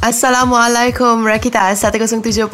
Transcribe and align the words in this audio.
Assalamualaikum 0.00 1.28
Rakita. 1.28 1.76
107.9 1.76 2.48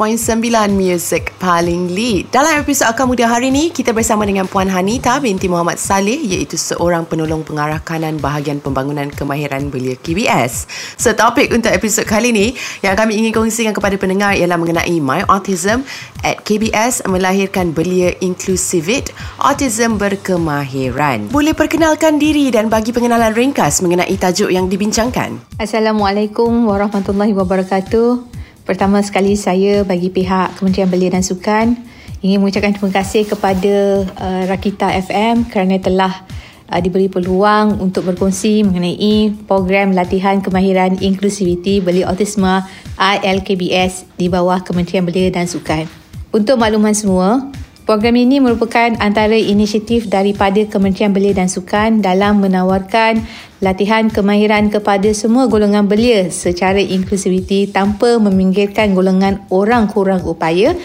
Music 0.75 1.31
paling 1.39 1.87
lead. 1.95 2.27
Dalam 2.27 2.59
episod 2.59 2.91
Akar 2.91 3.07
Muda 3.07 3.23
hari 3.23 3.55
ini 3.55 3.71
Kita 3.71 3.95
bersama 3.95 4.27
dengan 4.27 4.51
Puan 4.51 4.67
Hanita 4.67 5.15
binti 5.23 5.47
Muhammad 5.47 5.79
Saleh 5.79 6.19
Iaitu 6.27 6.59
seorang 6.59 7.07
penolong 7.07 7.47
pengarah 7.47 7.79
kanan 7.79 8.19
Bahagian 8.19 8.59
Pembangunan 8.59 9.07
Kemahiran 9.07 9.71
Belia 9.71 9.95
KBS 9.95 10.67
So 10.99 11.15
topik 11.15 11.55
untuk 11.55 11.71
episod 11.71 12.03
kali 12.03 12.35
ini 12.35 12.47
Yang 12.83 12.95
kami 12.99 13.15
ingin 13.15 13.31
kongsikan 13.31 13.71
kepada 13.71 13.95
pendengar 13.95 14.35
Ialah 14.35 14.59
mengenai 14.59 14.99
My 14.99 15.23
Autism 15.31 15.87
At 16.27 16.43
KBS 16.43 17.07
melahirkan 17.07 17.71
belia 17.71 18.11
inklusivit 18.19 19.15
Autism 19.39 19.95
berkemahiran. 19.95 21.31
Boleh 21.31 21.55
perkenalkan 21.55 22.19
diri 22.19 22.51
dan 22.51 22.67
bagi 22.67 22.91
pengenalan 22.91 23.31
ringkas 23.31 23.79
Mengenai 23.79 24.19
tajuk 24.19 24.51
yang 24.51 24.67
dibincangkan. 24.67 25.39
Assalamualaikum 25.55 26.67
warahmatullahi 26.67 27.36
wabarakatuh. 27.37 28.25
Pertama 28.65 28.99
sekali 29.05 29.37
saya 29.37 29.85
bagi 29.85 30.09
pihak 30.11 30.57
Kementerian 30.59 30.89
Belia 30.89 31.13
dan 31.13 31.23
Sukan 31.23 31.77
ingin 32.25 32.41
mengucapkan 32.41 32.73
terima 32.73 32.91
kasih 32.91 33.29
kepada 33.29 34.03
uh, 34.17 34.43
Rakita 34.49 34.89
FM 35.05 35.47
kerana 35.47 35.77
telah 35.77 36.25
uh, 36.67 36.79
diberi 36.81 37.07
peluang 37.07 37.77
untuk 37.79 38.09
berkongsi 38.09 38.65
mengenai 38.65 39.31
program 39.45 39.93
latihan 39.93 40.41
kemahiran 40.41 40.97
inklusiviti 40.99 41.79
belia 41.79 42.09
autisma 42.09 42.65
ILKBS 42.97 44.17
di 44.17 44.27
bawah 44.27 44.59
Kementerian 44.65 45.05
Belia 45.05 45.29
dan 45.29 45.45
Sukan. 45.45 45.85
Untuk 46.33 46.59
makluman 46.59 46.91
semua, 46.91 47.39
Program 47.87 48.19
ini 48.19 48.43
merupakan 48.43 48.99
antara 48.99 49.39
inisiatif 49.39 50.11
daripada 50.11 50.59
Kementerian 50.67 51.15
Belia 51.15 51.31
dan 51.31 51.47
Sukan 51.47 52.03
dalam 52.03 52.43
menawarkan 52.43 53.23
latihan 53.63 54.11
kemahiran 54.11 54.67
kepada 54.67 55.07
semua 55.15 55.47
golongan 55.47 55.87
belia 55.87 56.27
secara 56.27 56.83
inklusiviti 56.83 57.71
tanpa 57.71 58.19
meminggirkan 58.19 58.91
golongan 58.91 59.39
orang 59.47 59.87
kurang 59.87 60.19
upaya 60.27 60.75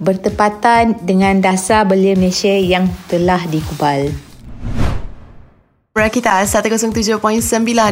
bertepatan 0.00 0.96
dengan 1.04 1.44
dasar 1.44 1.84
belia 1.84 2.16
Malaysia 2.16 2.56
yang 2.56 2.88
telah 3.12 3.44
dikubal. 3.52 4.25
Rakita 5.96 6.44
107.9 6.44 7.24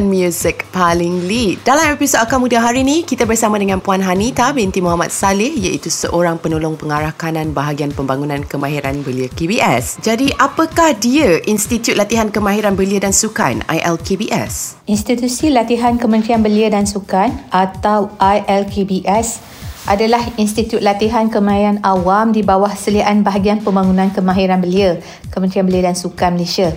Music 0.05 0.61
paling 0.69 1.25
lead. 1.25 1.57
Dalam 1.65 1.89
episod 1.89 2.21
Akar 2.21 2.37
Muda 2.37 2.61
hari 2.61 2.85
ini, 2.85 3.01
kita 3.01 3.25
bersama 3.25 3.57
dengan 3.57 3.81
Puan 3.81 3.97
Hanita 3.97 4.53
binti 4.53 4.77
Muhammad 4.77 5.09
Saleh 5.09 5.49
iaitu 5.49 5.89
seorang 5.89 6.37
penolong 6.37 6.77
pengarah 6.77 7.09
kanan 7.17 7.49
bahagian 7.49 7.89
pembangunan 7.89 8.45
kemahiran 8.45 9.01
belia 9.01 9.25
KBS. 9.25 10.05
Jadi, 10.05 10.29
apakah 10.37 10.93
dia 10.93 11.41
Institut 11.49 11.97
Latihan 11.97 12.29
Kemahiran 12.29 12.77
Belia 12.77 13.01
dan 13.01 13.09
Sukan 13.09 13.65
ILKBS? 13.65 14.85
Institusi 14.85 15.49
Latihan 15.49 15.97
Kementerian 15.97 16.45
Belia 16.45 16.69
dan 16.69 16.85
Sukan 16.85 17.33
atau 17.49 18.13
ILKBS 18.21 19.41
adalah 19.89 20.21
Institut 20.37 20.85
Latihan 20.85 21.25
Kemahiran 21.25 21.81
Awam 21.81 22.37
di 22.37 22.45
bawah 22.45 22.69
selian 22.77 23.25
bahagian 23.25 23.65
pembangunan 23.65 24.13
kemahiran 24.13 24.61
belia 24.61 25.01
Kementerian 25.33 25.65
Belia 25.65 25.89
dan 25.89 25.97
Sukan 25.97 26.37
Malaysia 26.37 26.69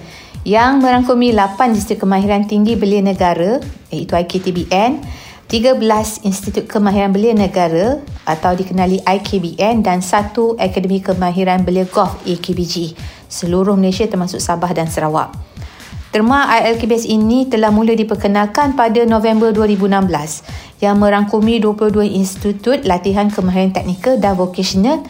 yang 0.47 0.79
merangkumi 0.79 1.35
8 1.35 1.75
distrik 1.75 2.03
kemahiran 2.03 2.47
tinggi 2.47 2.79
belia 2.79 3.03
negara 3.03 3.59
iaitu 3.91 4.15
IKTBN, 4.15 5.03
13 5.49 5.81
Institut 6.29 6.69
Kemahiran 6.69 7.09
Belia 7.09 7.33
Negara 7.33 8.05
atau 8.29 8.53
dikenali 8.53 9.01
IKBN 9.01 9.81
dan 9.81 10.05
satu 10.05 10.61
Akademi 10.61 11.01
Kemahiran 11.01 11.65
Belia 11.65 11.89
Golf 11.89 12.21
AKBG 12.29 12.93
seluruh 13.33 13.73
Malaysia 13.73 14.05
termasuk 14.05 14.45
Sabah 14.45 14.69
dan 14.77 14.93
Sarawak. 14.93 15.33
Terma 16.13 16.53
ILKBS 16.53 17.09
ini 17.09 17.49
telah 17.49 17.73
mula 17.73 17.97
diperkenalkan 17.97 18.77
pada 18.77 19.09
November 19.09 19.49
2016 19.57 20.85
yang 20.85 21.01
merangkumi 21.01 21.65
22 21.65 22.13
institut 22.13 22.85
latihan 22.85 23.33
kemahiran 23.33 23.73
teknikal 23.73 24.21
dan 24.21 24.37
vocational 24.37 25.01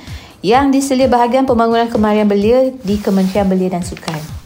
yang 0.47 0.70
diselia 0.70 1.11
bahagian 1.11 1.51
pembangunan 1.51 1.91
kemahiran 1.91 2.31
belia 2.31 2.70
di 2.87 2.95
Kementerian 3.03 3.51
Belia 3.51 3.75
dan 3.75 3.83
Sukan. 3.83 4.38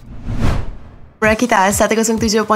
Rakita 1.22 1.70
107.9 1.70 2.50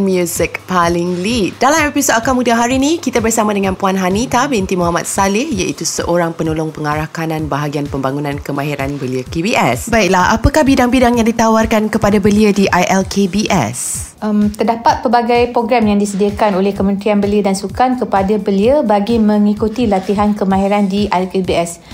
Music 0.00 0.56
paling 0.64 1.20
lead. 1.20 1.52
Dalam 1.60 1.84
episod 1.84 2.16
Akar 2.16 2.32
Muda 2.32 2.56
hari 2.56 2.80
ini, 2.80 2.96
kita 2.96 3.20
bersama 3.20 3.52
dengan 3.52 3.76
Puan 3.76 3.92
Hanita 3.92 4.48
binti 4.48 4.72
Muhammad 4.72 5.04
Saleh 5.04 5.44
iaitu 5.44 5.84
seorang 5.84 6.32
penolong 6.32 6.72
pengarah 6.72 7.04
kanan 7.12 7.44
bahagian 7.44 7.84
pembangunan 7.84 8.40
kemahiran 8.40 8.96
belia 8.96 9.20
KBS. 9.20 9.92
Baiklah, 9.92 10.32
apakah 10.32 10.64
bidang-bidang 10.64 11.20
yang 11.20 11.28
ditawarkan 11.28 11.92
kepada 11.92 12.16
belia 12.24 12.56
di 12.56 12.64
ILKBS? 12.72 13.78
Um, 14.24 14.48
terdapat 14.48 15.04
pelbagai 15.04 15.52
program 15.52 15.84
yang 15.84 16.00
disediakan 16.00 16.56
oleh 16.56 16.72
Kementerian 16.72 17.20
Belia 17.20 17.44
dan 17.44 17.52
Sukan 17.52 18.00
kepada 18.00 18.32
belia 18.40 18.80
bagi 18.80 19.20
mengikuti 19.20 19.84
latihan 19.84 20.32
kemahiran 20.32 20.88
di 20.88 21.04
ILKBS. 21.04 21.84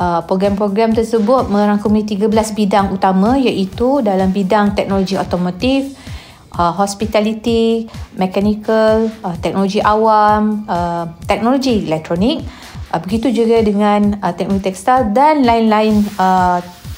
Uh, 0.00 0.24
program-program 0.24 0.96
tersebut 0.96 1.52
merangkumi 1.52 2.08
13 2.08 2.32
bidang 2.56 2.88
utama 2.88 3.36
iaitu 3.36 4.00
dalam 4.00 4.32
bidang 4.32 4.72
teknologi 4.72 5.12
otomotif, 5.12 5.92
uh, 6.56 6.72
hospitality, 6.72 7.84
mechanical, 8.16 9.12
uh, 9.20 9.36
teknologi 9.44 9.76
awam, 9.84 10.64
teknologi 11.28 11.84
elektronik, 11.84 12.40
begitu 13.04 13.44
juga 13.44 13.60
dengan 13.60 14.16
teknologi 14.40 14.72
tekstil 14.72 15.12
dan 15.12 15.44
lain-lain 15.44 16.00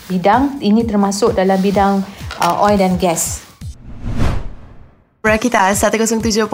bidang 0.06 0.62
ini 0.62 0.86
termasuk 0.86 1.34
dalam 1.34 1.58
bidang 1.58 2.06
oil 2.62 2.78
dan 2.78 2.94
gas. 3.02 3.51
Rakita 5.22 5.70
107.9 5.70 6.50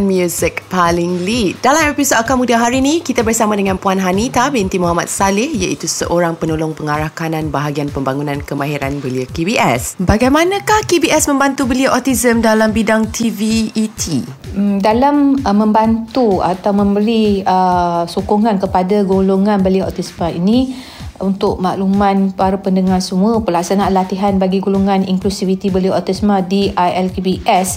Music 0.00 0.64
paling 0.72 1.20
lead. 1.20 1.60
Dalam 1.60 1.92
episod 1.92 2.16
Akar 2.16 2.40
Muda 2.40 2.56
hari 2.56 2.80
ini, 2.80 3.04
kita 3.04 3.20
bersama 3.20 3.52
dengan 3.52 3.76
Puan 3.76 4.00
Hanita 4.00 4.48
binti 4.48 4.80
Muhammad 4.80 5.04
Saleh 5.04 5.52
iaitu 5.52 5.84
seorang 5.84 6.32
penolong 6.32 6.72
pengarah 6.72 7.12
kanan 7.12 7.52
bahagian 7.52 7.92
pembangunan 7.92 8.40
kemahiran 8.40 9.04
belia 9.04 9.28
KBS. 9.28 10.00
Bagaimanakah 10.00 10.88
KBS 10.88 11.28
membantu 11.28 11.68
belia 11.68 11.92
autism 11.92 12.40
dalam 12.40 12.72
bidang 12.72 13.04
TVET? 13.12 14.24
Hmm, 14.56 14.80
dalam 14.80 15.36
uh, 15.44 15.52
membantu 15.52 16.40
atau 16.40 16.72
memberi 16.72 17.44
uh, 17.44 18.08
sokongan 18.08 18.64
kepada 18.64 19.04
golongan 19.04 19.60
belia 19.60 19.84
autism 19.84 20.24
ini, 20.32 20.72
untuk 21.20 21.60
makluman 21.60 22.32
para 22.32 22.58
pendengar 22.58 22.98
semua 23.04 23.40
pelaksanaan 23.44 23.92
latihan 23.92 24.34
bagi 24.40 24.58
golongan 24.58 25.04
inklusiviti 25.04 25.68
belia 25.68 25.94
autisma 25.94 26.40
di 26.42 26.72
ILKBS 26.72 27.68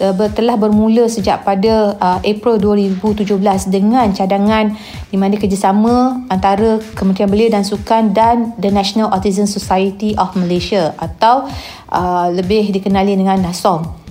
uh, 0.00 0.28
telah 0.32 0.56
bermula 0.56 1.08
sejak 1.08 1.44
pada 1.44 1.96
uh, 1.96 2.18
April 2.20 2.60
2017 2.60 3.28
dengan 3.72 4.12
cadangan 4.12 4.72
di 5.08 5.16
mana 5.16 5.36
kerjasama 5.40 6.26
antara 6.28 6.80
Kementerian 6.96 7.30
Belia 7.30 7.48
dan 7.52 7.64
Sukan 7.64 8.12
dan 8.12 8.52
The 8.60 8.72
National 8.72 9.12
Autism 9.12 9.48
Society 9.48 10.16
of 10.16 10.36
Malaysia 10.36 10.92
atau 11.00 11.48
uh, 11.92 12.28
lebih 12.32 12.72
dikenali 12.72 13.16
dengan 13.16 13.40
NASOM. 13.40 14.06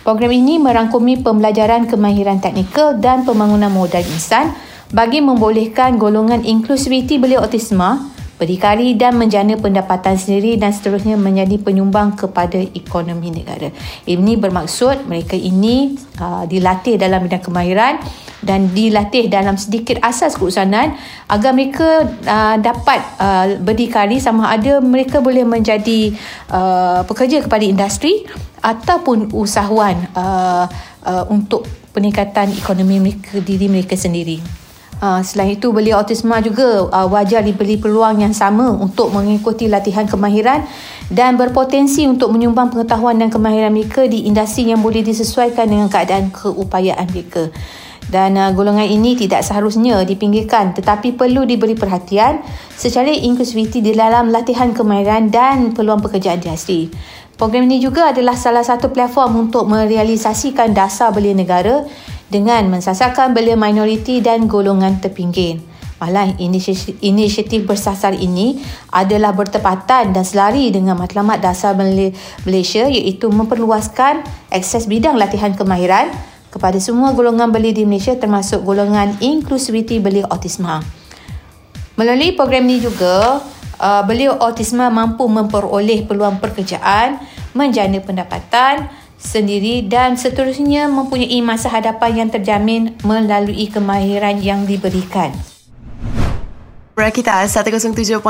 Program 0.00 0.32
ini 0.32 0.56
merangkumi 0.56 1.20
pembelajaran 1.20 1.84
kemahiran 1.84 2.40
teknikal 2.40 2.96
dan 2.96 3.28
pembangunan 3.28 3.68
modal 3.68 4.00
insan 4.00 4.56
bagi 4.90 5.22
membolehkan 5.22 6.00
golongan 6.00 6.42
inklusiviti 6.42 7.20
belia 7.20 7.38
autisma 7.44 8.10
berdikari 8.40 8.96
dan 8.96 9.20
menjana 9.20 9.60
pendapatan 9.60 10.16
sendiri 10.16 10.56
dan 10.56 10.72
seterusnya 10.72 11.20
menjadi 11.20 11.60
penyumbang 11.60 12.16
kepada 12.16 12.56
ekonomi 12.72 13.28
negara. 13.28 13.68
Ini 14.08 14.40
bermaksud 14.40 15.04
mereka 15.04 15.36
ini 15.36 15.92
uh, 16.16 16.48
dilatih 16.48 16.96
dalam 16.96 17.28
bidang 17.28 17.44
kemahiran 17.44 18.00
dan 18.40 18.72
dilatih 18.72 19.28
dalam 19.28 19.60
sedikit 19.60 20.00
asas 20.00 20.40
keusahanan 20.40 20.96
agar 21.28 21.52
mereka 21.52 22.08
uh, 22.24 22.56
dapat 22.56 23.00
uh, 23.20 23.60
berdikari 23.60 24.16
sama 24.16 24.48
ada 24.48 24.80
mereka 24.80 25.20
boleh 25.20 25.44
menjadi 25.44 26.16
uh, 26.48 27.04
pekerja 27.04 27.44
kepada 27.44 27.68
industri 27.68 28.24
ataupun 28.64 29.36
usahawan 29.36 30.08
uh, 30.16 30.64
uh, 31.04 31.24
untuk 31.28 31.68
peningkatan 31.92 32.56
ekonomi 32.56 32.96
mereka 32.96 33.36
diri 33.44 33.68
mereka 33.68 33.96
sendiri. 34.00 34.59
Uh, 35.00 35.24
selain 35.24 35.56
itu, 35.56 35.72
belia 35.72 35.96
autisma 35.96 36.44
juga 36.44 36.84
uh, 36.84 37.08
wajar 37.08 37.40
diberi 37.40 37.80
peluang 37.80 38.20
yang 38.20 38.36
sama 38.36 38.68
untuk 38.68 39.08
mengikuti 39.16 39.64
latihan 39.64 40.04
kemahiran 40.04 40.68
dan 41.08 41.40
berpotensi 41.40 42.04
untuk 42.04 42.28
menyumbang 42.28 42.68
pengetahuan 42.68 43.16
dan 43.16 43.32
kemahiran 43.32 43.72
mereka 43.72 44.04
di 44.04 44.28
industri 44.28 44.68
yang 44.68 44.84
boleh 44.84 45.00
disesuaikan 45.00 45.72
dengan 45.72 45.88
keadaan 45.88 46.28
keupayaan 46.28 47.08
mereka. 47.16 47.48
Dan 48.12 48.36
uh, 48.36 48.52
golongan 48.52 48.92
ini 48.92 49.16
tidak 49.16 49.40
seharusnya 49.40 50.04
dipinggirkan 50.04 50.76
tetapi 50.76 51.16
perlu 51.16 51.48
diberi 51.48 51.78
perhatian 51.78 52.44
secara 52.76 53.08
inklusiviti 53.08 53.80
di 53.80 53.96
dalam 53.96 54.28
latihan 54.28 54.76
kemahiran 54.76 55.32
dan 55.32 55.72
peluang 55.72 56.04
pekerjaan 56.04 56.44
di 56.44 56.52
asli. 56.52 56.80
Program 57.40 57.64
ini 57.64 57.80
juga 57.80 58.12
adalah 58.12 58.36
salah 58.36 58.60
satu 58.60 58.92
platform 58.92 59.48
untuk 59.48 59.64
merealisasikan 59.64 60.76
dasar 60.76 61.08
belia 61.08 61.32
negara 61.32 61.88
dengan 62.30 62.70
mensasarkan 62.70 63.34
belia 63.34 63.58
minoriti 63.58 64.22
dan 64.22 64.46
golongan 64.46 65.02
terpinggir. 65.02 65.58
Malah 66.00 66.32
inisiatif 67.04 67.68
bersasar 67.68 68.16
ini 68.16 68.56
adalah 68.88 69.36
bertepatan 69.36 70.16
dan 70.16 70.24
selari 70.24 70.72
dengan 70.72 70.96
matlamat 70.96 71.44
dasar 71.44 71.76
Malaysia 71.76 72.88
iaitu 72.88 73.28
memperluaskan 73.28 74.24
akses 74.48 74.88
bidang 74.88 75.20
latihan 75.20 75.52
kemahiran 75.52 76.08
kepada 76.48 76.80
semua 76.80 77.12
golongan 77.12 77.52
belia 77.52 77.76
di 77.76 77.84
Malaysia 77.84 78.16
termasuk 78.16 78.64
golongan 78.64 79.12
inklusiviti 79.20 80.00
belia 80.00 80.24
autisma. 80.32 80.80
Melalui 82.00 82.32
program 82.32 82.64
ini 82.64 82.80
juga, 82.80 83.44
uh, 83.76 84.02
belia 84.08 84.32
autisma 84.40 84.88
mampu 84.88 85.28
memperoleh 85.28 86.08
peluang 86.08 86.40
pekerjaan, 86.40 87.20
menjana 87.52 88.00
pendapatan 88.00 88.88
sendiri 89.20 89.84
dan 89.84 90.16
seterusnya 90.16 90.88
mempunyai 90.88 91.38
masa 91.44 91.68
hadapan 91.68 92.26
yang 92.26 92.30
terjamin 92.32 92.96
melalui 93.04 93.68
kemahiran 93.68 94.40
yang 94.40 94.64
diberikan. 94.64 95.36
Kita 97.00 97.48
107.9 97.48 98.20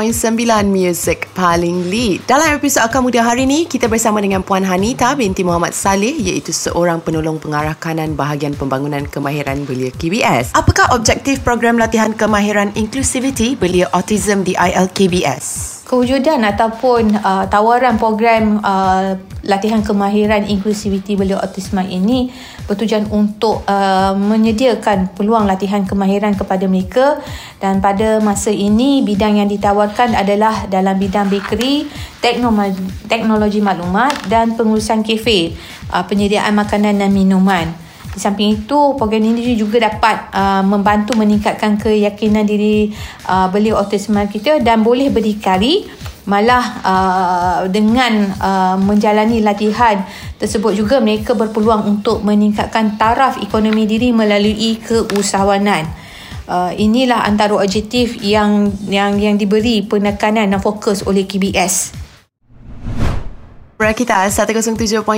Music 0.71 1.27
paling 1.35 1.91
lead. 1.91 2.23
Dalam 2.31 2.55
episod 2.55 2.87
Akal 2.87 3.03
Muda 3.03 3.19
hari 3.19 3.43
ini, 3.43 3.67
kita 3.67 3.91
bersama 3.91 4.23
dengan 4.23 4.47
Puan 4.47 4.63
Hanita 4.63 5.11
binti 5.19 5.43
Muhammad 5.43 5.75
Saleh 5.75 6.15
iaitu 6.15 6.55
seorang 6.55 7.03
penolong 7.03 7.43
pengarah 7.43 7.75
kanan 7.75 8.15
bahagian 8.15 8.55
pembangunan 8.55 9.03
kemahiran 9.11 9.67
belia 9.67 9.91
KBS. 9.91 10.55
Apakah 10.55 10.95
objektif 10.95 11.43
program 11.43 11.83
latihan 11.83 12.15
kemahiran 12.15 12.71
inklusiviti 12.79 13.59
belia 13.59 13.91
autism 13.91 14.47
di 14.47 14.55
ILKBS? 14.55 15.80
Kewujudan 15.91 16.47
ataupun 16.47 17.19
uh, 17.19 17.51
tawaran 17.51 17.99
program 17.99 18.63
uh, 18.63 19.19
latihan 19.43 19.83
kemahiran 19.83 20.47
inklusiviti 20.47 21.19
belia 21.19 21.43
autisma 21.43 21.83
ini 21.83 22.31
bertujuan 22.71 23.11
untuk 23.11 23.67
uh, 23.67 24.15
menyediakan 24.15 25.11
peluang 25.19 25.51
latihan 25.51 25.83
kemahiran 25.83 26.39
kepada 26.39 26.71
mereka 26.71 27.19
dan 27.59 27.83
pada 27.83 28.23
masa 28.23 28.55
ini 28.55 29.03
bidang 29.03 29.43
yang 29.43 29.51
ditawarkan 29.51 30.15
adalah 30.15 30.71
dalam 30.71 30.95
bidang 30.95 31.27
bakery, 31.27 31.91
teknologi, 32.23 32.79
teknologi 33.11 33.59
maklumat 33.59 34.15
dan 34.31 34.55
pengurusan 34.55 35.03
kafe, 35.03 35.59
uh, 35.91 36.07
penyediaan 36.07 36.55
makanan 36.55 37.03
dan 37.03 37.11
minuman. 37.11 37.90
Di 38.11 38.19
samping 38.19 38.59
itu, 38.59 38.99
program 38.99 39.23
ini 39.23 39.55
juga 39.55 39.87
dapat 39.87 40.35
uh, 40.35 40.63
membantu 40.67 41.15
meningkatkan 41.15 41.79
keyakinan 41.79 42.43
diri 42.43 42.91
uh, 43.31 43.47
beliau 43.47 43.79
autisma 43.79 44.27
kita 44.27 44.59
dan 44.59 44.83
boleh 44.83 45.15
berdikari 45.15 45.87
malah 46.29 46.65
uh, 46.85 47.59
dengan 47.71 48.29
uh, 48.39 48.77
menjalani 48.77 49.41
latihan 49.41 50.03
tersebut 50.37 50.77
juga 50.79 50.99
mereka 50.99 51.39
berpeluang 51.39 51.87
untuk 51.87 52.23
meningkatkan 52.27 52.99
taraf 53.01 53.41
ekonomi 53.41 53.87
diri 53.87 54.11
melalui 54.11 54.79
keusahawanan. 54.83 55.87
Uh, 56.51 56.75
inilah 56.75 57.23
antara 57.23 57.55
objektif 57.55 58.19
yang 58.27 58.75
yang 58.91 59.23
yang 59.23 59.39
diberi 59.39 59.87
penekanan 59.87 60.51
dan 60.51 60.59
fokus 60.59 61.07
oleh 61.07 61.23
KBS. 61.23 62.00
Kita 63.81 64.29
107.9 64.29 65.09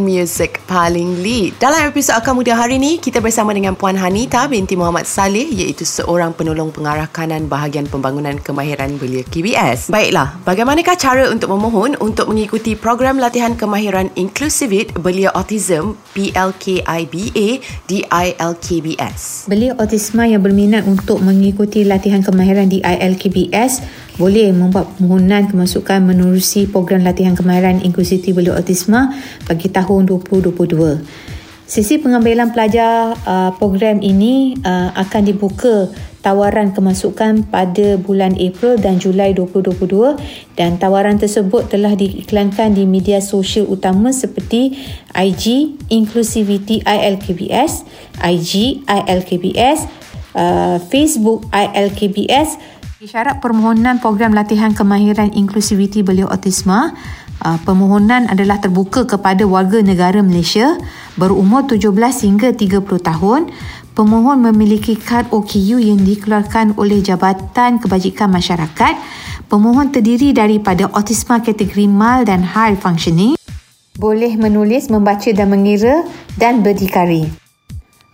Music 0.00 0.64
paling 0.64 1.20
lead. 1.20 1.52
Dalam 1.60 1.84
episod 1.84 2.16
Akal 2.16 2.32
Muda 2.32 2.56
hari 2.56 2.80
ini, 2.80 2.96
kita 2.96 3.20
bersama 3.20 3.52
dengan 3.52 3.76
Puan 3.76 3.92
Hanita 3.92 4.48
binti 4.48 4.72
Muhammad 4.72 5.04
Saleh 5.04 5.44
iaitu 5.44 5.84
seorang 5.84 6.32
penolong 6.32 6.72
pengarah 6.72 7.04
kanan 7.12 7.44
bahagian 7.44 7.84
pembangunan 7.84 8.40
kemahiran 8.40 8.96
belia 8.96 9.20
KBS. 9.20 9.92
Baiklah, 9.92 10.32
bagaimanakah 10.48 10.96
cara 10.96 11.28
untuk 11.28 11.52
memohon 11.52 11.92
untuk 12.00 12.32
mengikuti 12.32 12.72
program 12.72 13.20
latihan 13.20 13.52
kemahiran 13.52 14.08
inklusivit 14.16 14.96
belia 14.96 15.28
autism 15.36 16.00
PLKIBA 16.16 17.48
di 17.84 17.98
ILKBS? 18.08 19.44
Belia 19.44 19.76
autisma 19.76 20.24
yang 20.24 20.40
berminat 20.40 20.88
untuk 20.88 21.20
mengikuti 21.20 21.84
latihan 21.84 22.24
kemahiran 22.24 22.72
di 22.72 22.80
ILKBS 22.80 24.08
boleh 24.16 24.50
membuat 24.50 24.90
permohonan 24.96 25.46
kemasukan 25.46 26.02
menerusi 26.02 26.66
program 26.66 27.06
latihan 27.06 27.36
kemahiran 27.36 27.84
inklusiviti 27.84 28.34
beliau 28.34 28.58
autisma 28.58 29.14
bagi 29.46 29.70
tahun 29.70 30.08
2022. 30.08 31.30
Sesi 31.70 32.02
pengambilan 32.02 32.50
pelajar 32.50 33.14
uh, 33.22 33.54
program 33.54 34.02
ini 34.02 34.58
uh, 34.66 34.90
akan 34.90 35.22
dibuka 35.22 35.86
tawaran 36.18 36.74
kemasukan 36.74 37.46
pada 37.46 37.94
bulan 37.94 38.34
April 38.36 38.74
dan 38.74 38.98
Julai 38.98 39.32
2022 39.38 40.18
dan 40.58 40.82
tawaran 40.82 41.16
tersebut 41.16 41.70
telah 41.70 41.96
diiklankan 41.96 42.76
di 42.76 42.90
media 42.90 43.22
sosial 43.22 43.70
utama 43.70 44.10
seperti 44.10 44.76
IG 45.14 45.78
Inclusivity 45.94 46.82
ILKBS, 46.84 47.86
IG 48.18 48.84
ILKBS, 48.84 49.78
uh, 50.34 50.76
Facebook 50.90 51.46
ILKBS 51.54 52.79
Syarat 53.00 53.40
permohonan 53.40 53.96
program 53.96 54.36
latihan 54.36 54.76
kemahiran 54.76 55.32
inklusiviti 55.32 56.04
beliau 56.04 56.28
autisma, 56.28 56.92
uh, 57.40 57.56
permohonan 57.64 58.28
adalah 58.28 58.60
terbuka 58.60 59.08
kepada 59.08 59.48
warga 59.48 59.80
negara 59.80 60.20
Malaysia 60.20 60.76
berumur 61.16 61.64
17 61.64 61.96
hingga 62.28 62.52
30 62.52 62.84
tahun. 63.00 63.48
Pemohon 63.96 64.44
memiliki 64.44 65.00
kad 65.00 65.32
OKU 65.32 65.80
yang 65.80 66.04
dikeluarkan 66.04 66.76
oleh 66.76 67.00
Jabatan 67.00 67.80
Kebajikan 67.80 68.28
Masyarakat. 68.28 68.94
Pemohon 69.48 69.88
terdiri 69.88 70.36
daripada 70.36 70.92
autisma 70.92 71.40
kategori 71.40 71.88
mild 71.88 72.28
dan 72.28 72.44
high 72.44 72.76
functioning. 72.76 73.40
Boleh 73.96 74.36
menulis, 74.36 74.92
membaca 74.92 75.32
dan 75.32 75.48
mengira 75.48 76.04
dan 76.36 76.60
berdikari. 76.60 77.49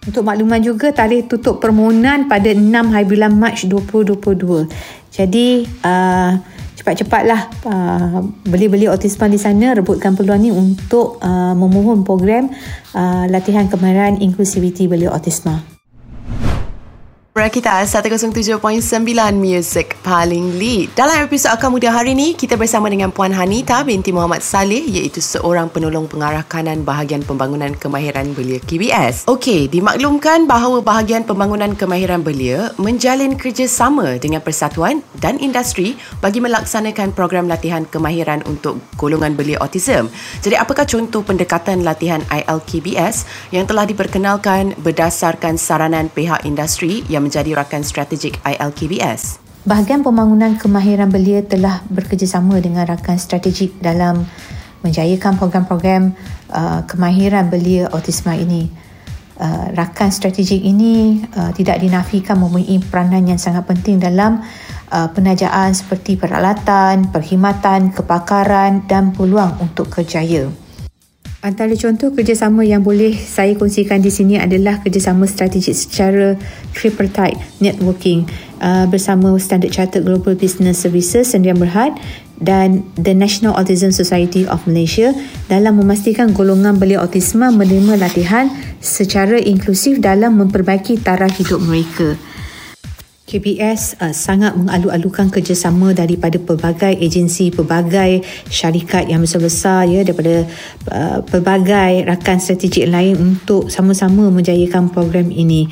Untuk 0.07 0.23
makluman 0.23 0.63
juga 0.63 0.95
tarikh 0.95 1.27
tutup 1.27 1.59
permohonan 1.59 2.31
pada 2.31 2.55
6 2.55 2.63
hari 2.95 3.07
bulan 3.07 3.35
Mac 3.35 3.59
2022. 3.59 4.71
Jadi 5.11 5.67
uh, 5.83 6.33
cepat-cepatlah 6.79 7.41
uh, 7.67 8.19
beli-beli 8.47 8.87
autisma 8.87 9.27
di 9.27 9.41
sana 9.41 9.75
rebutkan 9.75 10.15
peluang 10.15 10.41
ni 10.41 10.55
untuk 10.55 11.19
uh, 11.19 11.53
memohon 11.59 12.07
program 12.07 12.47
uh, 12.95 13.27
latihan 13.27 13.67
kemahiran 13.67 14.23
inklusiviti 14.23 14.87
beli 14.87 15.11
autisma. 15.11 15.76
Kita 17.37 17.85
107.9 17.85 18.65
Music 19.37 20.01
paling 20.01 20.57
lead. 20.57 20.89
Dalam 20.97 21.21
episod 21.21 21.53
Akal 21.53 21.69
Muda 21.69 21.93
hari 21.93 22.17
ini, 22.17 22.33
kita 22.33 22.57
bersama 22.57 22.89
dengan 22.89 23.13
Puan 23.13 23.29
Hanita 23.29 23.85
binti 23.85 24.09
Muhammad 24.09 24.41
Saleh 24.41 24.81
iaitu 24.81 25.21
seorang 25.21 25.69
penolong 25.69 26.09
pengarah 26.09 26.41
kanan 26.49 26.81
bahagian 26.81 27.21
pembangunan 27.21 27.77
kemahiran 27.77 28.33
belia 28.33 28.57
KBS. 28.57 29.29
Okey, 29.29 29.69
dimaklumkan 29.69 30.49
bahawa 30.49 30.81
bahagian 30.81 31.29
pembangunan 31.29 31.77
kemahiran 31.77 32.25
belia 32.25 32.73
menjalin 32.81 33.37
kerjasama 33.37 34.17
dengan 34.17 34.41
persatuan 34.41 35.05
dan 35.21 35.37
industri 35.37 35.93
bagi 36.25 36.41
melaksanakan 36.41 37.13
program 37.13 37.53
latihan 37.53 37.85
kemahiran 37.85 38.41
untuk 38.49 38.81
golongan 38.97 39.37
belia 39.37 39.61
autism. 39.61 40.09
Jadi 40.41 40.57
apakah 40.57 40.89
contoh 40.89 41.21
pendekatan 41.21 41.85
latihan 41.85 42.25
ILKBS 42.33 43.29
yang 43.53 43.69
telah 43.69 43.85
diperkenalkan 43.85 44.73
berdasarkan 44.81 45.61
saranan 45.61 46.09
pihak 46.09 46.41
industri 46.49 47.05
yang 47.13 47.26
menjadi 47.27 47.59
rakan 47.59 47.83
strategik 47.83 48.39
ILKBS. 48.47 49.43
Bahagian 49.67 50.07
pembangunan 50.07 50.55
kemahiran 50.55 51.11
belia 51.11 51.43
telah 51.43 51.83
bekerjasama 51.91 52.63
dengan 52.63 52.87
rakan 52.87 53.19
strategik 53.19 53.75
dalam 53.83 54.23
menjayakan 54.87 55.35
program-program 55.35 56.15
uh, 56.55 56.87
kemahiran 56.87 57.51
belia 57.51 57.91
autisma 57.91 58.39
ini. 58.39 58.71
Uh, 59.37 59.69
rakan 59.75 60.09
strategik 60.15 60.63
ini 60.63 61.21
uh, 61.35 61.51
tidak 61.53 61.83
dinafikan 61.83 62.41
mempunyai 62.41 62.79
peranan 62.81 63.27
yang 63.27 63.37
sangat 63.43 63.67
penting 63.69 63.99
dalam 64.01 64.41
uh, 64.95 65.09
penajaan 65.11 65.75
seperti 65.75 66.15
peralatan, 66.15 67.11
perkhidmatan, 67.11 67.93
kepakaran 67.93 68.87
dan 68.87 69.13
peluang 69.13 69.61
untuk 69.61 69.91
kerjaya. 69.91 70.47
Antara 71.47 71.79
contoh 71.79 72.11
kerjasama 72.11 72.67
yang 72.67 72.83
boleh 72.83 73.15
saya 73.15 73.55
kongsikan 73.55 74.03
di 74.03 74.11
sini 74.11 74.35
adalah 74.35 74.83
kerjasama 74.83 75.31
strategik 75.31 75.79
secara 75.79 76.35
tripartite 76.75 77.39
networking 77.63 78.27
uh, 78.59 78.83
bersama 78.91 79.31
Standard 79.39 79.71
Chartered 79.71 80.03
Global 80.03 80.35
Business 80.35 80.83
Services 80.83 81.31
Sendirian 81.31 81.63
Berhad 81.63 81.95
dan 82.43 82.83
The 82.99 83.15
National 83.15 83.55
Autism 83.55 83.95
Society 83.95 84.43
of 84.51 84.67
Malaysia 84.67 85.15
dalam 85.47 85.79
memastikan 85.79 86.35
golongan 86.35 86.83
belia 86.83 86.99
autisma 86.99 87.55
menerima 87.55 87.95
latihan 87.95 88.51
secara 88.83 89.39
inklusif 89.39 90.03
dalam 90.03 90.43
memperbaiki 90.43 90.99
taraf 90.99 91.31
hidup 91.39 91.63
mereka. 91.63 92.19
KBS 93.27 93.99
uh, 93.99 94.15
sangat 94.15 94.55
mengalu-alukan 94.55 95.35
kerjasama 95.35 95.91
daripada 95.91 96.39
pelbagai 96.39 96.95
agensi, 96.95 97.51
pelbagai 97.51 98.23
syarikat 98.47 99.11
yang 99.11 99.19
besar-besar 99.19 99.91
ya 99.91 100.07
daripada 100.07 100.47
uh, 100.95 101.19
pelbagai 101.27 102.07
rakan 102.07 102.39
strategik 102.39 102.87
lain 102.87 103.19
untuk 103.19 103.67
sama-sama 103.67 104.31
menjayakan 104.31 104.95
program 104.95 105.35
ini. 105.35 105.67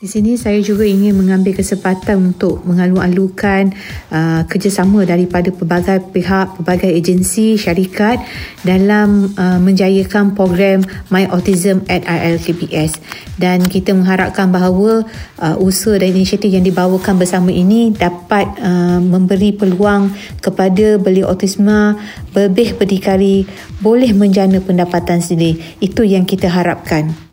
Di 0.00 0.08
sini 0.08 0.32
saya 0.40 0.56
juga 0.64 0.88
ingin 0.88 1.12
mengambil 1.12 1.52
kesempatan 1.52 2.32
untuk 2.32 2.64
mengalu-alukan 2.64 3.68
uh, 4.08 4.48
kerjasama 4.48 5.04
daripada 5.04 5.52
pelbagai 5.52 6.08
pihak, 6.16 6.56
pelbagai 6.56 6.88
agensi, 6.88 7.60
syarikat 7.60 8.16
dalam 8.64 9.28
uh, 9.36 9.60
menjayakan 9.60 10.32
program 10.32 10.80
My 11.12 11.28
Autism 11.28 11.84
at 11.84 12.08
ILKBS. 12.08 12.96
Dan 13.36 13.60
kita 13.60 13.92
mengharapkan 13.92 14.48
bahawa 14.48 15.04
uh, 15.36 15.56
usaha 15.60 16.00
dan 16.00 16.16
inisiatif 16.16 16.48
yang 16.48 16.64
dibawakan 16.64 17.20
bersama 17.20 17.52
ini 17.52 17.92
dapat 17.92 18.48
uh, 18.56 19.04
memberi 19.04 19.52
peluang 19.52 20.16
kepada 20.40 20.96
beli 20.96 21.28
autisma 21.28 21.92
lebih 22.32 22.72
berdikari 22.80 23.44
boleh 23.84 24.16
menjana 24.16 24.64
pendapatan 24.64 25.20
sendiri. 25.20 25.60
Itu 25.76 26.08
yang 26.08 26.24
kita 26.24 26.48
harapkan. 26.48 27.29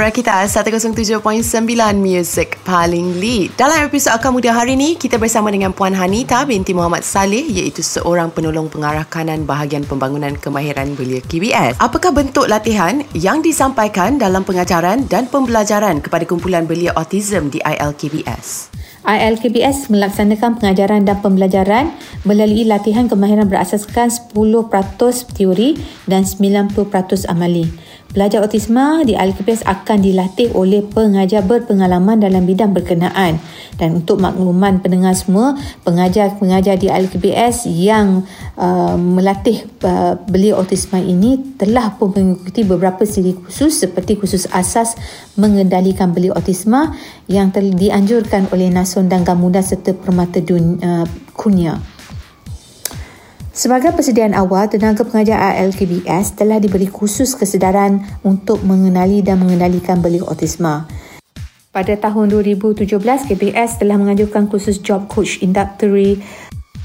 Rakita 0.00 0.48
107.9 0.48 1.20
Music 2.00 2.56
paling 2.64 3.20
lead. 3.20 3.52
Dalam 3.60 3.84
episod 3.84 4.16
Akar 4.16 4.32
Muda 4.32 4.48
hari 4.48 4.72
ini, 4.72 4.96
kita 4.96 5.20
bersama 5.20 5.52
dengan 5.52 5.76
Puan 5.76 5.92
Hanita 5.92 6.40
binti 6.48 6.72
Muhammad 6.72 7.04
Saleh 7.04 7.44
iaitu 7.44 7.84
seorang 7.84 8.32
penolong 8.32 8.72
pengarah 8.72 9.04
kanan 9.04 9.44
bahagian 9.44 9.84
pembangunan 9.84 10.32
kemahiran 10.40 10.96
belia 10.96 11.20
KBS. 11.20 11.76
Apakah 11.84 12.16
bentuk 12.16 12.48
latihan 12.48 13.04
yang 13.12 13.44
disampaikan 13.44 14.16
dalam 14.16 14.40
pengajaran 14.40 15.04
dan 15.04 15.28
pembelajaran 15.28 16.00
kepada 16.00 16.24
kumpulan 16.24 16.64
belia 16.64 16.96
autism 16.96 17.52
di 17.52 17.60
ILKBS? 17.60 18.72
ILKBS 19.04 19.88
melaksanakan 19.88 20.60
pengajaran 20.60 21.08
dan 21.08 21.24
pembelajaran 21.24 21.92
melalui 22.28 22.68
latihan 22.68 23.08
kemahiran 23.08 23.48
berasaskan 23.48 24.12
10% 24.12 24.32
teori 25.36 25.76
dan 26.04 26.24
90% 26.24 26.72
amali. 27.28 27.68
Pelajar 28.10 28.42
autisma 28.42 29.06
di 29.06 29.14
ILKBS 29.14 29.62
akan 29.70 30.02
dilatih 30.02 30.50
oleh 30.58 30.82
pengajar 30.82 31.46
berpengalaman 31.46 32.18
dalam 32.18 32.42
bidang 32.42 32.74
berkenaan. 32.74 33.38
Dan 33.78 34.02
untuk 34.02 34.18
makluman 34.18 34.82
pendengar 34.82 35.14
semua, 35.14 35.54
pengajar-pengajar 35.86 36.74
di 36.74 36.90
ILKBS 36.90 37.70
yang 37.70 38.26
uh, 38.58 38.98
melatih 38.98 39.62
uh, 39.86 40.18
beliau 40.26 40.58
autisma 40.58 40.98
ini 40.98 41.54
telah 41.54 41.94
pun 41.94 42.10
mengikuti 42.10 42.66
beberapa 42.66 43.06
siri 43.06 43.30
khusus 43.46 43.78
seperti 43.78 44.18
khusus 44.18 44.50
asas 44.50 44.98
mengendalikan 45.38 46.10
beliau 46.10 46.34
autisma 46.34 46.90
yang 47.30 47.54
telah 47.54 47.70
dianjurkan 47.78 48.50
oleh 48.50 48.74
Nason 48.74 49.06
dan 49.06 49.22
Gamuda 49.22 49.62
serta 49.62 49.94
Permata 49.94 50.42
Dunia, 50.42 51.06
uh. 51.06 51.99
Sebagai 53.50 53.90
persediaan 53.90 54.30
awal, 54.30 54.70
tenaga 54.70 55.02
pengajar 55.02 55.58
ALKBS 55.58 56.38
telah 56.38 56.62
diberi 56.62 56.86
khusus 56.86 57.34
kesedaran 57.34 57.98
untuk 58.22 58.62
mengenali 58.62 59.26
dan 59.26 59.42
mengendalikan 59.42 59.98
beliau 59.98 60.30
autisma. 60.30 60.86
Pada 61.70 61.94
tahun 61.94 62.34
2017, 62.34 62.98
KBS 63.30 63.78
telah 63.78 63.94
mengajukan 63.94 64.50
khusus 64.50 64.82
Job 64.82 65.06
Coach 65.06 65.38
Inductory 65.38 66.18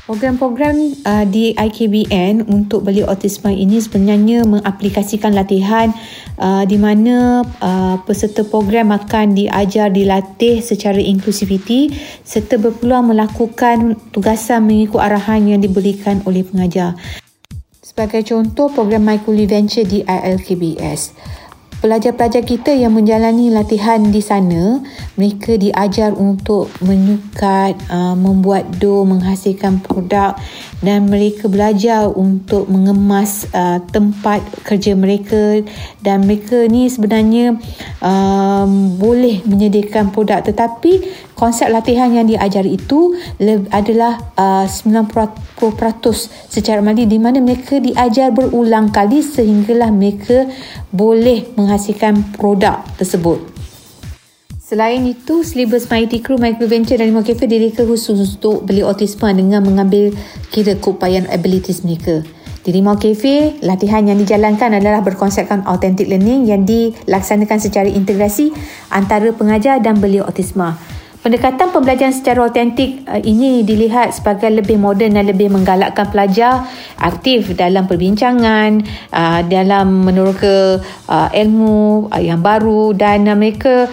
Program-program 0.05 1.01
uh, 1.01 1.25
di 1.25 1.57
IKBN 1.57 2.45
untuk 2.45 2.85
beli 2.85 3.01
autisma 3.01 3.49
ini 3.49 3.81
sebenarnya 3.81 4.45
mengaplikasikan 4.45 5.33
latihan 5.33 5.89
uh, 6.37 6.61
di 6.61 6.77
mana 6.77 7.41
uh, 7.41 7.97
peserta 8.05 8.45
program 8.45 8.93
akan 8.93 9.33
diajar 9.33 9.89
dilatih 9.89 10.61
secara 10.61 11.01
inklusiviti 11.01 11.89
serta 12.21 12.61
berpeluang 12.61 13.17
melakukan 13.17 13.97
tugasan 14.13 14.69
mengikut 14.69 15.01
arahan 15.01 15.57
yang 15.57 15.65
diberikan 15.65 16.21
oleh 16.29 16.45
pengajar. 16.45 16.93
Sebagai 17.81 18.21
contoh 18.29 18.69
program 18.69 19.09
My 19.09 19.17
Venture 19.25 19.89
di 19.89 20.05
ILKBS 20.05 21.17
pelajar-pelajar 21.85 22.41
kita 22.41 22.73
yang 22.73 22.97
menjalani 22.97 23.53
latihan 23.53 24.01
di 24.09 24.17
sana 24.17 24.81
mereka 25.13 25.53
diajar 25.53 26.17
untuk 26.17 26.73
menyukat 26.81 27.77
uh, 27.93 28.17
membuat 28.17 28.81
dough 28.81 29.05
menghasilkan 29.05 29.85
produk 29.85 30.33
dan 30.81 31.05
mereka 31.05 31.45
belajar 31.45 32.09
untuk 32.09 32.65
mengemas 32.73 33.45
uh, 33.53 33.77
tempat 33.93 34.41
kerja 34.65 34.97
mereka. 34.97 35.61
Dan 36.01 36.25
mereka 36.25 36.65
ni 36.65 36.89
sebenarnya 36.89 37.57
um, 38.01 38.97
boleh 38.97 39.45
menyediakan 39.45 40.09
produk. 40.09 40.41
Tetapi 40.41 41.05
konsep 41.37 41.69
latihan 41.69 42.09
yang 42.09 42.25
diajar 42.25 42.65
itu 42.65 43.13
adalah 43.69 44.33
uh, 44.37 44.65
90% 44.65 45.54
secara 46.51 46.83
mandi 46.83 47.07
di 47.07 47.17
mana 47.17 47.39
mereka 47.39 47.79
diajar 47.79 48.31
berulang 48.35 48.91
kali 48.91 49.23
sehinggalah 49.23 49.89
mereka 49.89 50.47
boleh 50.91 51.47
menghasilkan 51.55 52.35
produk 52.35 52.83
tersebut. 52.99 53.55
Selain 54.65 54.97
itu, 55.05 55.45
silibus 55.45 55.85
Mighty 55.93 56.25
Crew, 56.25 56.41
Microventure 56.41 56.97
dan 56.97 57.13
Cafe 57.21 57.45
didirikan 57.45 57.85
khusus 57.85 58.17
untuk 58.17 58.65
beli 58.65 58.81
autisma 58.81 59.29
dengan 59.29 59.61
mengambil 59.61 60.09
kira 60.49 60.73
keupayaan 60.81 61.29
abilities 61.29 61.85
mereka. 61.85 62.25
Di 62.65 62.73
Rimau 62.73 62.97
Cafe, 62.97 63.61
latihan 63.61 64.01
yang 64.09 64.17
dijalankan 64.17 64.73
adalah 64.73 65.05
berkonsepkan 65.05 65.69
authentic 65.69 66.09
learning 66.09 66.49
yang 66.49 66.65
dilaksanakan 66.65 67.61
secara 67.61 67.85
integrasi 67.85 68.49
antara 68.89 69.29
pengajar 69.37 69.77
dan 69.85 70.01
beliau 70.01 70.25
autisma. 70.25 70.73
Pendekatan 71.25 71.73
pembelajaran 71.73 72.13
secara 72.13 72.45
autentik 72.45 73.01
uh, 73.09 73.17
ini 73.17 73.65
dilihat 73.65 74.13
sebagai 74.13 74.45
lebih 74.45 74.77
moden 74.77 75.17
dan 75.17 75.25
lebih 75.25 75.49
menggalakkan 75.49 76.05
pelajar 76.13 76.69
aktif 77.01 77.49
dalam 77.57 77.89
perbincangan, 77.89 78.85
uh, 79.09 79.41
dalam 79.49 80.05
meneroka 80.05 80.77
uh, 81.09 81.29
ilmu 81.33 82.13
yang 82.21 82.45
baru 82.45 82.93
dan 82.93 83.25
mereka 83.41 83.89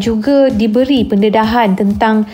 juga 0.00 0.48
diberi 0.48 1.04
pendedahan 1.04 1.76
tentang 1.76 2.24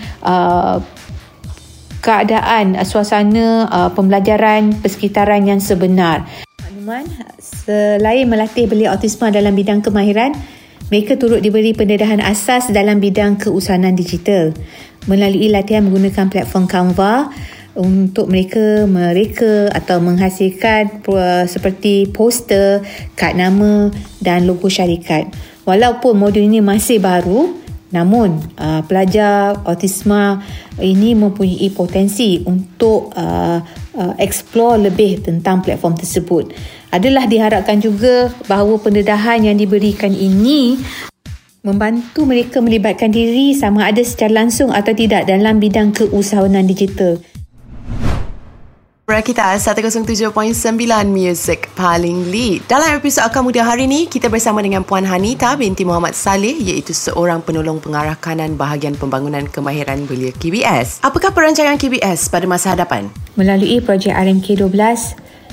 keadaan 1.99 2.79
suasana 2.87 3.67
pembelajaran 3.99 4.79
persekitaran 4.79 5.43
yang 5.43 5.59
sebenar. 5.59 6.23
Makluman, 6.63 7.03
selain 7.43 8.31
melatih 8.31 8.71
beliau 8.71 8.95
autisma 8.95 9.35
dalam 9.35 9.59
bidang 9.59 9.83
kemahiran, 9.83 10.39
mereka 10.87 11.19
turut 11.19 11.43
diberi 11.43 11.75
pendedahan 11.75 12.23
asas 12.23 12.71
dalam 12.71 13.03
bidang 13.03 13.43
keusahanan 13.43 13.99
digital 13.99 14.55
melalui 15.11 15.51
latihan 15.51 15.83
menggunakan 15.83 16.31
platform 16.31 16.67
Canva 16.71 17.31
untuk 17.77 18.33
mereka 18.33 18.89
mereka 18.89 19.69
atau 19.69 20.01
menghasilkan 20.01 21.05
seperti 21.45 22.09
poster, 22.09 22.81
kad 23.19 23.37
nama 23.37 23.93
dan 24.25 24.49
logo 24.49 24.73
syarikat. 24.73 25.29
Walaupun 25.69 26.17
modul 26.17 26.47
ini 26.47 26.65
masih 26.65 27.03
baru, 27.03 27.53
namun 27.95 28.43
uh, 28.59 28.83
pelajar 28.83 29.63
autisma 29.63 30.43
ini 30.83 31.15
mempunyai 31.15 31.71
potensi 31.71 32.43
untuk 32.43 33.15
uh, 33.15 33.63
uh, 33.95 34.15
explore 34.19 34.91
lebih 34.91 35.23
tentang 35.23 35.63
platform 35.63 35.95
tersebut 35.95 36.51
adalah 36.91 37.31
diharapkan 37.31 37.79
juga 37.79 38.35
bahawa 38.51 38.79
pendedahan 38.83 39.47
yang 39.47 39.57
diberikan 39.59 40.11
ini 40.11 40.81
membantu 41.67 42.23
mereka 42.23 42.63
melibatkan 42.63 43.11
diri 43.11 43.51
sama 43.55 43.91
ada 43.91 44.03
secara 44.07 44.47
langsung 44.47 44.71
atau 44.71 44.95
tidak 44.95 45.27
dalam 45.27 45.59
bidang 45.59 45.91
keusahawanan 45.91 46.63
digital. 46.63 47.19
Rakita 49.07 49.55
107.9 49.55 50.35
Music 51.07 51.71
paling 51.79 52.27
lead. 52.27 52.67
Dalam 52.67 52.99
episod 52.99 53.23
Akar 53.23 53.47
Muda 53.47 53.63
hari 53.63 53.87
ini, 53.87 54.11
kita 54.11 54.27
bersama 54.27 54.59
dengan 54.59 54.83
Puan 54.83 55.07
Hanita 55.07 55.55
binti 55.55 55.87
Muhammad 55.87 56.19
Saleh 56.19 56.59
iaitu 56.59 56.91
seorang 56.91 57.39
penolong 57.39 57.79
pengarah 57.79 58.19
kanan 58.19 58.59
bahagian 58.59 58.99
pembangunan 58.99 59.47
kemahiran 59.47 60.11
belia 60.11 60.35
KBS. 60.35 61.07
Apakah 61.07 61.31
perancangan 61.31 61.79
KBS 61.79 62.27
pada 62.35 62.51
masa 62.51 62.75
hadapan? 62.75 63.07
Melalui 63.39 63.79
projek 63.79 64.11
RMK 64.11 64.59
12, 64.67 64.75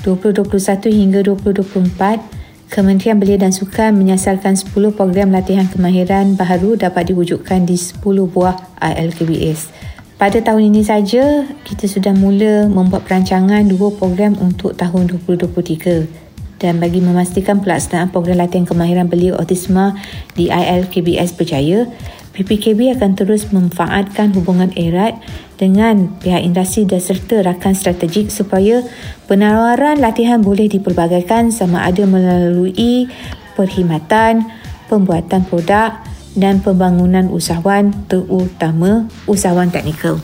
2021 0.02 0.90
hingga 0.90 1.22
2024, 1.22 2.74
Kementerian 2.74 3.22
Belia 3.22 3.38
dan 3.38 3.54
Sukan 3.54 3.94
menyasarkan 3.94 4.58
10 4.58 4.74
program 4.98 5.30
latihan 5.30 5.70
kemahiran 5.70 6.34
baharu 6.34 6.74
dapat 6.74 7.14
diwujudkan 7.14 7.70
di 7.70 7.78
10 7.78 8.02
buah 8.02 8.82
ILKBS. 8.82 9.93
Pada 10.14 10.38
tahun 10.38 10.70
ini 10.70 10.86
saja, 10.86 11.42
kita 11.66 11.90
sudah 11.90 12.14
mula 12.14 12.70
membuat 12.70 13.02
perancangan 13.02 13.66
dua 13.66 13.90
program 13.98 14.38
untuk 14.38 14.78
tahun 14.78 15.10
2023 15.10 16.24
dan 16.62 16.78
bagi 16.78 17.02
memastikan 17.02 17.58
pelaksanaan 17.58 18.14
program 18.14 18.38
latihan 18.38 18.62
kemahiran 18.62 19.10
belia 19.10 19.34
autisma 19.34 19.98
di 20.38 20.54
ILKBS 20.54 21.34
berjaya, 21.34 21.90
PPKB 22.30 22.94
akan 22.94 23.18
terus 23.18 23.50
memanfaatkan 23.50 24.38
hubungan 24.38 24.70
erat 24.78 25.18
dengan 25.58 26.14
pihak 26.22 26.46
industri 26.46 26.86
dan 26.86 27.02
serta 27.02 27.42
rakan 27.42 27.74
strategik 27.74 28.30
supaya 28.30 28.86
penawaran 29.26 29.98
latihan 29.98 30.42
boleh 30.46 30.70
dipelbagaikan 30.70 31.50
sama 31.50 31.82
ada 31.90 32.06
melalui 32.06 33.10
perkhidmatan, 33.58 34.46
pembuatan 34.86 35.42
produk 35.42 36.13
dan 36.34 36.60
pembangunan 36.60 37.30
usahawan 37.30 37.94
terutama 38.06 39.06
usahawan 39.26 39.70
teknikal. 39.70 40.18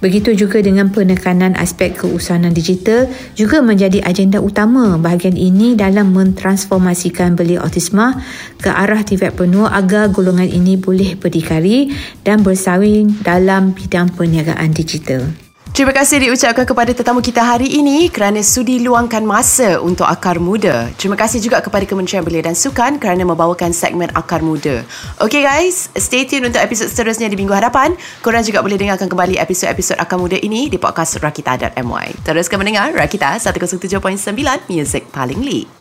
Begitu 0.00 0.32
juga 0.34 0.64
dengan 0.64 0.88
penekanan 0.90 1.54
aspek 1.54 1.92
keusahanan 1.94 2.56
digital 2.56 3.06
juga 3.36 3.60
menjadi 3.60 4.00
agenda 4.02 4.40
utama 4.40 4.96
bahagian 4.96 5.36
ini 5.36 5.76
dalam 5.76 6.16
mentransformasikan 6.16 7.36
belia 7.36 7.60
autisma 7.62 8.16
ke 8.58 8.72
arah 8.72 9.04
tifat 9.04 9.36
penuh 9.36 9.68
agar 9.68 10.08
golongan 10.08 10.48
ini 10.48 10.80
boleh 10.80 11.14
berdikari 11.20 11.92
dan 12.24 12.40
bersawing 12.40 13.12
dalam 13.22 13.76
bidang 13.76 14.08
perniagaan 14.10 14.72
digital. 14.72 15.28
Terima 15.80 15.96
kasih 15.96 16.28
diucapkan 16.28 16.68
kepada 16.68 16.92
tetamu 16.92 17.24
kita 17.24 17.40
hari 17.40 17.64
ini 17.64 18.12
kerana 18.12 18.44
sudi 18.44 18.84
luangkan 18.84 19.24
masa 19.24 19.80
untuk 19.80 20.04
Akar 20.04 20.36
Muda. 20.36 20.92
Terima 21.00 21.16
kasih 21.16 21.40
juga 21.40 21.64
kepada 21.64 21.88
Kementerian 21.88 22.20
Belia 22.20 22.44
dan 22.44 22.52
Sukan 22.52 23.00
kerana 23.00 23.24
membawakan 23.24 23.72
segmen 23.72 24.12
Akar 24.12 24.44
Muda. 24.44 24.84
Okay 25.16 25.40
guys, 25.40 25.88
stay 25.96 26.28
tune 26.28 26.44
untuk 26.44 26.60
episod 26.60 26.84
seterusnya 26.84 27.32
di 27.32 27.40
minggu 27.40 27.56
hadapan. 27.56 27.96
Korang 28.20 28.44
juga 28.44 28.60
boleh 28.60 28.76
dengarkan 28.76 29.08
kembali 29.08 29.40
episod-episod 29.40 29.96
Akar 29.96 30.20
Muda 30.20 30.36
ini 30.44 30.68
di 30.68 30.76
podcast 30.76 31.16
rakita.my. 31.16 32.28
Teruskan 32.28 32.60
mendengar 32.60 32.92
Rakita 32.92 33.40
107.9 33.40 33.96
Music 34.68 35.08
Paling 35.08 35.40
Lead. 35.40 35.79